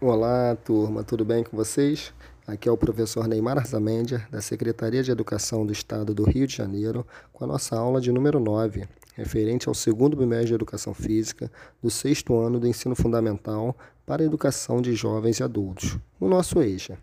Olá, 0.00 0.56
turma, 0.56 1.04
tudo 1.04 1.24
bem 1.24 1.44
com 1.44 1.56
vocês? 1.56 2.12
Aqui 2.46 2.68
é 2.68 2.72
o 2.72 2.76
professor 2.76 3.28
Neymar 3.28 3.58
Arzamendia, 3.58 4.26
da 4.30 4.42
Secretaria 4.42 5.02
de 5.04 5.10
Educação 5.10 5.64
do 5.64 5.72
Estado 5.72 6.12
do 6.12 6.24
Rio 6.24 6.48
de 6.48 6.56
Janeiro, 6.56 7.06
com 7.32 7.44
a 7.44 7.46
nossa 7.46 7.76
aula 7.76 8.00
de 8.00 8.10
número 8.10 8.40
9, 8.40 8.86
referente 9.14 9.68
ao 9.68 9.74
segundo 9.74 10.16
bimestre 10.16 10.48
de 10.48 10.54
Educação 10.54 10.92
Física 10.92 11.50
do 11.80 11.90
sexto 11.90 12.36
ano 12.36 12.58
do 12.58 12.66
Ensino 12.66 12.96
Fundamental 12.96 13.74
para 14.04 14.22
a 14.22 14.26
Educação 14.26 14.82
de 14.82 14.94
Jovens 14.94 15.38
e 15.38 15.44
Adultos, 15.44 15.96
o 16.20 16.28
nosso 16.28 16.60
EJA. 16.60 16.98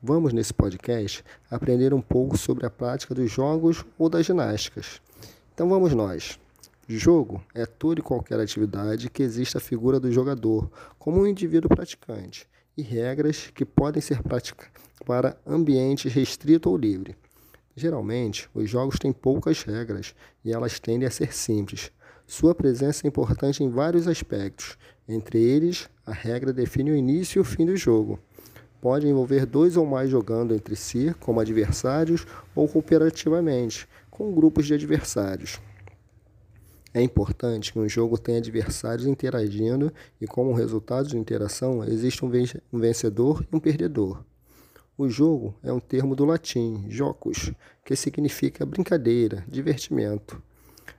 Vamos, 0.00 0.32
nesse 0.32 0.54
podcast, 0.54 1.24
aprender 1.50 1.92
um 1.92 2.00
pouco 2.00 2.38
sobre 2.38 2.64
a 2.64 2.70
prática 2.70 3.12
dos 3.12 3.30
jogos 3.30 3.84
ou 3.98 4.08
das 4.08 4.24
ginásticas. 4.24 5.02
Então 5.52 5.68
vamos 5.68 5.92
nós. 5.92 6.38
Jogo 6.88 7.42
é 7.52 7.66
toda 7.66 7.98
e 7.98 8.02
qualquer 8.02 8.38
atividade 8.38 9.10
que 9.10 9.22
exista 9.22 9.58
a 9.58 9.60
figura 9.60 9.98
do 9.98 10.12
jogador 10.12 10.70
como 10.98 11.20
um 11.20 11.26
indivíduo 11.26 11.68
praticante 11.68 12.48
e 12.76 12.82
regras 12.82 13.50
que 13.52 13.64
podem 13.64 14.00
ser 14.00 14.22
praticadas 14.22 14.70
para 15.04 15.36
ambientes 15.44 16.12
restrito 16.12 16.70
ou 16.70 16.76
livre. 16.76 17.16
Geralmente, 17.74 18.48
os 18.54 18.70
jogos 18.70 18.98
têm 19.00 19.12
poucas 19.12 19.62
regras 19.62 20.14
e 20.44 20.52
elas 20.52 20.78
tendem 20.78 21.08
a 21.08 21.10
ser 21.10 21.34
simples. 21.34 21.90
Sua 22.24 22.54
presença 22.54 23.04
é 23.04 23.08
importante 23.08 23.64
em 23.64 23.68
vários 23.68 24.06
aspectos, 24.06 24.78
entre 25.08 25.42
eles, 25.42 25.88
a 26.04 26.12
regra 26.12 26.52
define 26.52 26.90
o 26.92 26.96
início 26.96 27.38
e 27.38 27.40
o 27.40 27.44
fim 27.44 27.66
do 27.66 27.76
jogo. 27.76 28.18
Pode 28.80 29.08
envolver 29.08 29.44
dois 29.44 29.76
ou 29.76 29.84
mais 29.86 30.08
jogando 30.08 30.54
entre 30.54 30.76
si, 30.76 31.14
como 31.18 31.40
adversários, 31.40 32.26
ou 32.54 32.68
cooperativamente, 32.68 33.88
com 34.10 34.32
grupos 34.32 34.66
de 34.66 34.74
adversários. 34.74 35.60
É 36.96 37.02
importante 37.02 37.74
que 37.74 37.78
um 37.78 37.86
jogo 37.86 38.16
tenha 38.16 38.38
adversários 38.38 39.06
interagindo 39.06 39.92
e, 40.18 40.26
como 40.26 40.54
resultado 40.54 41.06
de 41.06 41.18
interação, 41.18 41.84
existe 41.84 42.24
um 42.24 42.78
vencedor 42.78 43.44
e 43.52 43.54
um 43.54 43.60
perdedor. 43.60 44.24
O 44.96 45.06
jogo 45.06 45.54
é 45.62 45.70
um 45.70 45.78
termo 45.78 46.16
do 46.16 46.24
latim, 46.24 46.86
jocus, 46.88 47.52
que 47.84 47.94
significa 47.94 48.64
brincadeira, 48.64 49.44
divertimento. 49.46 50.42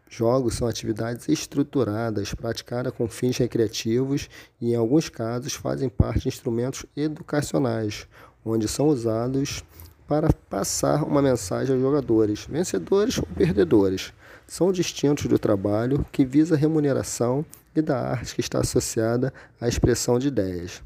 Jogos 0.08 0.54
são 0.54 0.68
atividades 0.68 1.28
estruturadas, 1.30 2.32
praticadas 2.32 2.94
com 2.94 3.08
fins 3.08 3.36
recreativos 3.40 4.30
e, 4.62 4.74
em 4.74 4.76
alguns 4.76 5.10
casos, 5.10 5.54
fazem 5.54 5.90
parte 5.90 6.22
de 6.22 6.28
instrumentos 6.28 6.86
educacionais, 6.96 8.08
onde 8.46 8.68
são 8.68 8.86
usados 8.86 9.64
para 10.08 10.32
passar 10.48 11.04
uma 11.04 11.24
mensagem 11.24 11.74
aos 11.74 11.82
jogadores, 11.82 12.46
vencedores 12.46 13.18
ou 13.18 13.26
perdedores 13.36 14.14
são 14.48 14.72
distintos 14.72 15.26
do 15.26 15.38
trabalho, 15.38 16.06
que 16.12 16.26
visa 16.26 16.56
remuneração, 16.56 17.46
e 17.76 17.82
da 17.82 18.00
arte, 18.00 18.34
que 18.34 18.42
está 18.42 18.60
associada 18.60 19.32
à 19.62 19.68
expressão 19.68 20.18
de 20.18 20.30
ideias. 20.30 20.82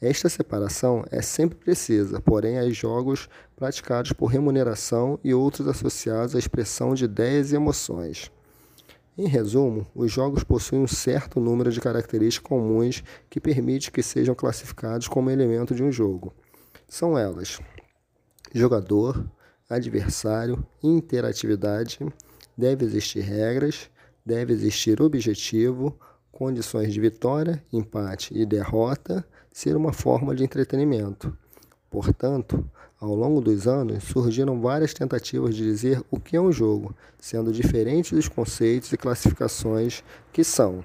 Esta 0.00 0.28
separação 0.28 1.04
é 1.10 1.20
sempre 1.20 1.58
precisa, 1.58 2.20
porém 2.20 2.58
há 2.58 2.68
jogos 2.70 3.28
praticados 3.54 4.12
por 4.12 4.26
remuneração 4.26 5.18
e 5.22 5.34
outros 5.34 5.68
associados 5.68 6.34
à 6.34 6.38
expressão 6.38 6.94
de 6.94 7.04
ideias 7.04 7.52
e 7.52 7.56
emoções. 7.56 8.30
Em 9.16 9.28
resumo, 9.28 9.86
os 9.94 10.10
jogos 10.10 10.42
possuem 10.42 10.82
um 10.82 10.88
certo 10.88 11.38
número 11.38 11.70
de 11.70 11.80
características 11.80 12.48
comuns 12.48 13.04
que 13.28 13.38
permite 13.38 13.90
que 13.90 14.02
sejam 14.02 14.34
classificados 14.34 15.06
como 15.06 15.30
elemento 15.30 15.74
de 15.74 15.82
um 15.82 15.92
jogo. 15.92 16.32
São 16.88 17.16
elas: 17.16 17.60
jogador, 18.54 19.24
adversário, 19.68 20.66
interatividade, 20.82 21.98
Deve 22.56 22.84
existir 22.84 23.20
regras, 23.20 23.90
deve 24.24 24.52
existir 24.52 25.00
objetivo, 25.00 25.98
condições 26.30 26.92
de 26.92 27.00
vitória, 27.00 27.62
empate 27.72 28.36
e 28.36 28.44
derrota 28.44 29.24
ser 29.52 29.76
uma 29.76 29.92
forma 29.92 30.34
de 30.34 30.44
entretenimento. 30.44 31.36
Portanto, 31.90 32.64
ao 32.98 33.14
longo 33.14 33.40
dos 33.40 33.66
anos 33.66 34.04
surgiram 34.04 34.60
várias 34.60 34.94
tentativas 34.94 35.54
de 35.54 35.62
dizer 35.62 36.02
o 36.10 36.18
que 36.18 36.36
é 36.36 36.40
um 36.40 36.52
jogo, 36.52 36.94
sendo 37.18 37.52
diferentes 37.52 38.12
os 38.12 38.28
conceitos 38.28 38.92
e 38.92 38.96
classificações 38.96 40.02
que 40.32 40.42
são 40.42 40.84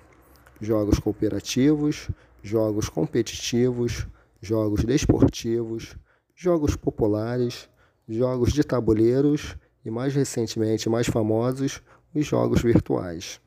jogos 0.60 1.00
cooperativos, 1.00 2.10
jogos 2.42 2.90
competitivos, 2.90 4.08
jogos 4.42 4.84
desportivos, 4.84 5.96
jogos 6.36 6.76
populares, 6.76 7.70
jogos 8.08 8.52
de 8.52 8.64
tabuleiros 8.64 9.56
e, 9.88 9.90
mais 9.90 10.14
recentemente, 10.14 10.90
mais 10.90 11.08
famosos, 11.08 11.82
os 12.14 12.26
jogos 12.26 12.62
virtuais. 12.62 13.40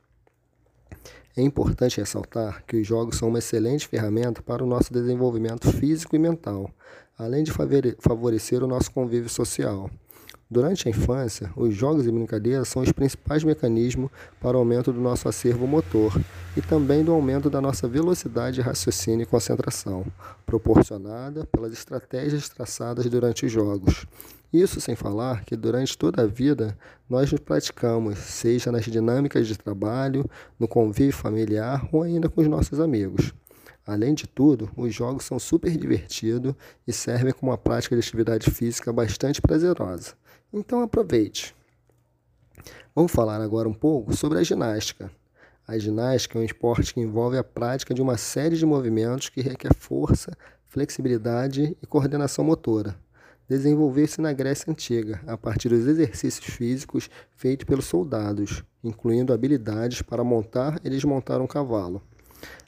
É 1.37 1.43
importante 1.43 2.01
ressaltar 2.01 2.65
que 2.67 2.81
os 2.81 2.87
jogos 2.87 3.19
são 3.19 3.29
uma 3.29 3.39
excelente 3.39 3.87
ferramenta 3.87 4.41
para 4.41 4.65
o 4.65 4.67
nosso 4.67 4.91
desenvolvimento 4.91 5.71
físico 5.71 6.17
e 6.17 6.19
mental, 6.19 6.71
além 7.19 7.45
de 7.45 7.53
favorecer 7.99 8.65
o 8.65 8.67
nosso 8.67 8.91
convívio 8.91 9.29
social. 9.29 9.91
Durante 10.51 10.89
a 10.89 10.91
infância, 10.91 11.53
os 11.55 11.75
jogos 11.75 12.07
e 12.07 12.11
brincadeiras 12.11 12.69
são 12.69 12.83
os 12.83 12.91
principais 12.91 13.45
mecanismos 13.45 14.11
para 14.41 14.57
o 14.57 14.61
aumento 14.61 14.93
do 14.93 15.01
nosso 15.01 15.29
acervo 15.29 15.67
motor 15.67 16.19
e 16.57 16.63
também 16.63 17.05
do 17.05 17.13
aumento 17.13 17.51
da 17.51 17.61
nossa 17.61 17.87
velocidade 17.87 18.57
de 18.57 18.63
raciocínio 18.63 19.23
e 19.23 19.27
concentração, 19.27 20.07
proporcionada 20.47 21.45
pelas 21.45 21.73
estratégias 21.73 22.49
traçadas 22.49 23.07
durante 23.07 23.47
os 23.47 23.53
jogos. 23.53 24.07
Isso 24.53 24.81
sem 24.81 24.97
falar 24.97 25.45
que 25.45 25.57
durante 25.57 25.97
toda 25.97 26.23
a 26.23 26.27
vida 26.27 26.77
nós 27.09 27.31
nos 27.31 27.41
praticamos, 27.41 28.19
seja 28.19 28.73
nas 28.73 28.85
dinâmicas 28.85 29.47
de 29.47 29.57
trabalho, 29.57 30.29
no 30.59 30.67
convívio 30.67 31.13
familiar 31.13 31.89
ou 31.93 32.03
ainda 32.03 32.29
com 32.29 32.41
os 32.41 32.49
nossos 32.49 32.81
amigos. 32.81 33.33
Além 33.87 34.13
de 34.13 34.27
tudo, 34.27 34.69
os 34.77 34.93
jogos 34.93 35.25
são 35.25 35.39
super 35.39 35.77
divertidos 35.77 36.55
e 36.87 36.93
servem 36.93 37.33
como 37.33 37.53
uma 37.53 37.59
prática 37.59 37.95
de 37.95 38.01
atividade 38.01 38.51
física 38.51 38.93
bastante 38.93 39.41
prazerosa. 39.41 40.15
Então 40.53 40.83
aproveite. 40.83 41.55
Vamos 42.95 43.13
falar 43.13 43.41
agora 43.41 43.69
um 43.69 43.75
pouco 43.75 44.17
sobre 44.17 44.39
a 44.39 44.43
ginástica. 44.43 45.11
A 45.67 45.79
ginástica 45.79 46.37
é 46.37 46.43
um 46.43 46.45
esporte 46.45 46.93
que 46.93 47.01
envolve 47.01 47.39
a 47.39 47.45
prática 47.45 47.95
de 47.95 48.03
uma 48.03 48.17
série 48.17 48.57
de 48.57 48.67
movimentos 48.67 49.29
que 49.29 49.41
requer 49.41 49.73
força, 49.73 50.37
flexibilidade 50.67 51.77
e 51.81 51.87
coordenação 51.87 52.45
motora. 52.45 52.97
Desenvolveu-se 53.51 54.21
na 54.21 54.33
Grécia 54.33 54.71
Antiga, 54.71 55.21
a 55.27 55.37
partir 55.37 55.71
dos 55.71 55.85
exercícios 55.85 56.47
físicos 56.55 57.11
feitos 57.35 57.67
pelos 57.67 57.85
soldados, 57.85 58.63
incluindo 58.85 59.33
habilidades 59.33 60.03
para 60.03 60.23
montar 60.23 60.81
e 60.85 60.89
desmontar 60.89 61.41
um 61.41 61.49
cavalo. 61.49 62.01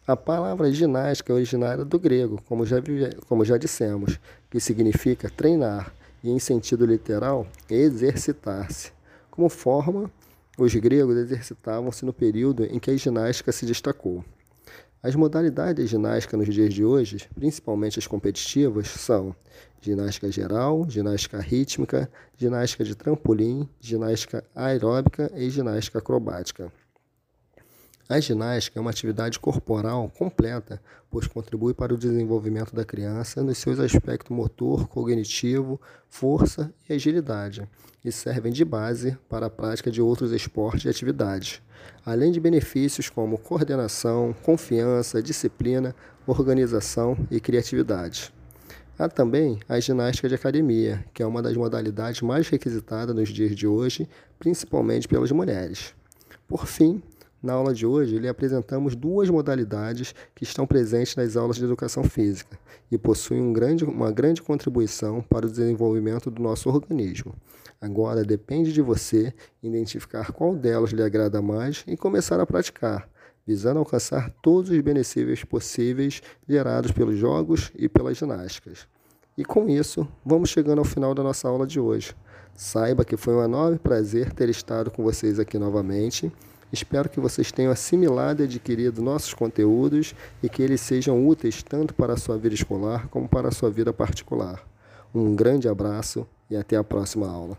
A 0.05 0.17
palavra 0.17 0.73
ginástica 0.73 1.33
é 1.33 1.37
originária 1.37 1.85
do 1.85 2.01
grego, 2.01 2.43
como 2.49 2.67
já, 2.67 2.79
como 3.29 3.45
já 3.45 3.57
dissemos, 3.57 4.19
que 4.51 4.59
significa 4.59 5.31
treinar 5.31 5.95
e, 6.21 6.29
em 6.29 6.41
sentido 6.41 6.85
literal, 6.85 7.47
exercitar-se. 7.71 8.91
Como 9.31 9.49
forma, 9.49 10.11
os 10.59 10.75
gregos 10.75 11.17
exercitavam-se 11.17 12.05
no 12.05 12.13
período 12.13 12.65
em 12.65 12.81
que 12.81 12.91
a 12.91 12.97
ginástica 12.97 13.53
se 13.53 13.65
destacou. 13.65 14.25
As 15.05 15.17
modalidades 15.17 15.85
de 15.85 15.91
ginástica 15.91 16.37
nos 16.37 16.47
dias 16.55 16.73
de 16.73 16.85
hoje, 16.85 17.29
principalmente 17.35 17.99
as 17.99 18.07
competitivas, 18.07 18.87
são 18.87 19.35
ginástica 19.81 20.31
geral, 20.31 20.89
ginástica 20.89 21.41
rítmica, 21.41 22.09
ginástica 22.39 22.85
de 22.85 22.95
trampolim, 22.95 23.69
ginástica 23.81 24.45
aeróbica 24.55 25.29
e 25.35 25.51
ginástica 25.51 25.99
acrobática. 25.99 26.73
A 28.13 28.21
ginástica 28.21 28.79
é 28.79 28.81
uma 28.83 28.91
atividade 28.91 29.41
corporal 29.41 30.07
completa, 30.19 30.83
pois 31.11 31.27
contribui 31.27 31.73
para 31.73 31.95
o 31.95 31.97
desenvolvimento 31.97 32.75
da 32.75 32.85
criança 32.85 33.43
nos 33.43 33.57
seus 33.57 33.81
aspectos 33.81 34.37
motor, 34.37 34.87
cognitivo, 34.87 35.81
força 36.11 36.71
e 36.87 36.93
agilidade, 36.93 37.67
e 38.05 38.13
servem 38.13 38.53
de 38.53 38.67
base 38.67 39.17
para 39.31 39.47
a 39.47 39.51
prática 39.51 39.91
de 39.91 40.03
outros 40.03 40.31
esportes 40.31 40.85
e 40.85 40.91
atividades, 40.91 41.63
além 42.05 42.31
de 42.31 42.39
benefícios 42.39 43.09
como 43.09 43.39
coordenação, 43.39 44.37
confiança, 44.43 45.23
disciplina, 45.23 45.97
organização 46.27 47.17
e 47.31 47.41
criatividade. 47.41 48.31
Há 48.99 49.09
também 49.09 49.59
a 49.67 49.81
ginástica 49.81 50.29
de 50.29 50.35
academia, 50.35 51.03
que 51.15 51.23
é 51.23 51.27
uma 51.27 51.41
das 51.41 51.57
modalidades 51.57 52.21
mais 52.21 52.47
requisitadas 52.47 53.17
nos 53.17 53.31
dias 53.31 53.57
de 53.57 53.67
hoje, 53.67 54.07
principalmente 54.39 55.09
pelas 55.09 55.33
mulheres. 55.33 55.95
Por 56.47 56.67
fim, 56.67 57.03
na 57.43 57.55
aula 57.55 57.75
de 57.75 57.85
hoje, 57.85 58.19
lhe 58.19 58.29
apresentamos 58.29 58.95
duas 58.95 59.29
modalidades 59.29 60.15
que 60.35 60.45
estão 60.45 60.67
presentes 60.67 61.17
nas 61.17 61.37
aulas 61.37 61.57
de 61.57 61.65
educação 61.65 62.05
física 62.05 62.57
e 62.91 62.97
possuem 62.97 63.43
um 63.43 63.53
grande, 63.53 63.85
uma 63.85 64.13
grande 64.13 64.41
contribuição 64.41 65.21
para 65.21 65.47
o 65.47 65.51
desenvolvimento 65.51 66.31
do 66.31 66.41
nosso 66.41 66.69
organismo. 66.69 67.35
Agora 67.81 68.25
depende 68.25 68.73
de 68.73 68.81
você 68.81 69.35
identificar 69.61 70.31
qual 70.31 70.55
delas 70.55 70.91
lhe 70.91 71.03
agrada 71.03 71.43
mais 71.43 71.83
e 71.89 71.97
começar 71.97 72.39
a 72.39 72.47
praticar, 72.47 73.09
visando 73.45 73.81
alcançar 73.81 74.31
todos 74.41 74.71
os 74.71 74.81
benefícios 74.81 75.43
possíveis 75.43 76.23
gerados 76.49 76.93
pelos 76.93 77.19
jogos 77.19 77.73
e 77.75 77.89
pelas 77.89 78.19
ginásticas. 78.19 78.87
E 79.37 79.45
com 79.45 79.69
isso, 79.69 80.07
vamos 80.25 80.51
chegando 80.51 80.79
ao 80.79 80.85
final 80.85 81.13
da 81.13 81.25
nossa 81.25 81.49
aula 81.49 81.67
de 81.67 81.81
hoje. 81.81 82.15
Saiba 82.55 83.05
que 83.05 83.17
foi 83.17 83.35
um 83.35 83.43
enorme 83.43 83.79
prazer 83.79 84.33
ter 84.33 84.49
estado 84.49 84.91
com 84.91 85.03
vocês 85.03 85.41
aqui 85.41 85.59
novamente 85.59 86.31
Espero 86.73 87.11
que 87.11 87.21
vocês 87.21 87.53
tenham 87.53 87.71
assimilado 87.71 88.43
e 88.43 88.47
adquirido 88.47 89.03
nossos 89.03 89.35
conteúdos 89.35 90.15
e 90.43 90.49
que 90.49 90.63
eles 90.63 90.81
sejam 90.81 91.27
úteis 91.27 91.63
tanto 91.63 91.93
para 91.93 92.15
a 92.15 92.17
sua 92.17 92.39
vida 92.39 92.55
escolar 92.55 93.09
como 93.09 93.29
para 93.29 93.49
a 93.49 93.53
sua 93.53 93.71
vida 93.71 93.93
particular. 93.93 94.67
Um 95.15 95.37
grande 95.37 95.69
abraço 95.69 96.27
e 96.49 96.57
até 96.57 96.77
a 96.77 96.83
próxima 96.83 97.29
aula. 97.29 97.59